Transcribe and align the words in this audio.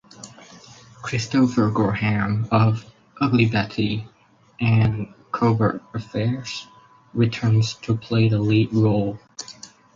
Christopher 1.03 1.69
Gorham 1.69 2.47
of 2.51 2.91
"Ugly 3.19 3.45
Betty" 3.49 4.07
and 4.59 5.13
"Covert 5.31 5.83
Affairs" 5.93 6.65
returns 7.13 7.75
to 7.83 7.97
play 7.97 8.27
the 8.27 8.39
lead 8.39 8.73
role. 8.73 9.19